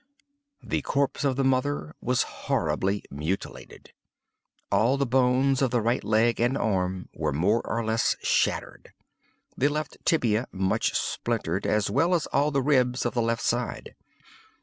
[0.63, 3.93] The corpse of the mother was horribly mutilated.
[4.71, 8.93] All the bones of the right leg and arm were more or less shattered.
[9.55, 13.93] The left tibia much splintered, as well as all the ribs of the left side.